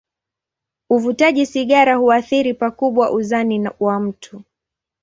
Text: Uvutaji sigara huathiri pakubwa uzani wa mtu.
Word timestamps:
Uvutaji 0.89 1.45
sigara 1.45 1.95
huathiri 1.95 2.53
pakubwa 2.53 3.11
uzani 3.11 3.69
wa 3.79 3.99
mtu. 3.99 4.41